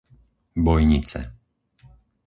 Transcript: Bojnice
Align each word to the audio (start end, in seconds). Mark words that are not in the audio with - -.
Bojnice 0.65 1.21